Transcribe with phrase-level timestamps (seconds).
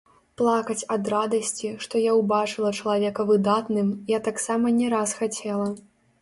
[0.41, 5.71] Плакаць ад радасці, што я ўбачыла чалавека выдатным, я таксама не раз хацела.